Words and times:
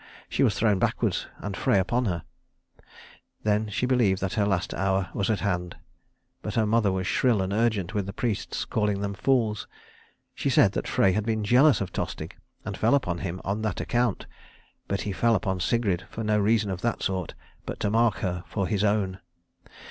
She 0.27 0.41
was 0.41 0.57
thrown 0.57 0.79
backwards 0.79 1.27
and 1.37 1.55
Frey 1.55 1.77
upon 1.77 2.05
her. 2.05 2.23
Then 3.43 3.69
she 3.69 3.85
believed 3.85 4.19
that 4.21 4.33
her 4.33 4.47
last 4.47 4.73
hour 4.73 5.11
was 5.13 5.29
at 5.29 5.41
hand; 5.41 5.75
but 6.41 6.55
her 6.55 6.65
mother 6.65 6.91
was 6.91 7.05
shrill 7.05 7.39
and 7.39 7.53
urgent 7.53 7.93
with 7.93 8.07
the 8.07 8.11
priests, 8.11 8.65
calling 8.65 9.01
them 9.01 9.13
fools. 9.13 9.67
She 10.33 10.49
said 10.49 10.71
that 10.71 10.87
Frey 10.87 11.11
had 11.11 11.23
been 11.23 11.43
jealous 11.43 11.81
of 11.81 11.93
Tostig 11.93 12.35
and 12.65 12.75
fell 12.75 12.95
upon 12.95 13.19
him 13.19 13.41
on 13.45 13.61
that 13.61 13.79
account; 13.79 14.25
but 14.87 15.01
he 15.01 15.11
fell 15.11 15.35
upon 15.35 15.59
Sigrid 15.59 16.07
for 16.09 16.23
no 16.23 16.39
reason 16.39 16.71
of 16.71 16.81
that 16.81 17.03
sort, 17.03 17.35
but 17.67 17.79
to 17.81 17.91
mark 17.91 18.15
her 18.25 18.43
for 18.47 18.65
his 18.65 18.83
own. 18.83 19.19